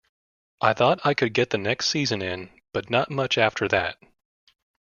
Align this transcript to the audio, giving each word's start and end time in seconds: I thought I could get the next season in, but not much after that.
I 0.61 0.73
thought 0.73 1.01
I 1.05 1.13
could 1.13 1.31
get 1.31 1.51
the 1.51 1.59
next 1.59 1.89
season 1.89 2.23
in, 2.23 2.49
but 2.73 2.89
not 2.89 3.11
much 3.11 3.37
after 3.37 3.67
that. 3.67 3.99